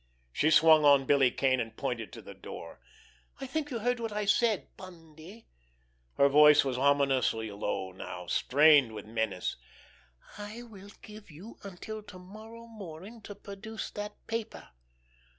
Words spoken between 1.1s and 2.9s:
Kane, and pointed to the door.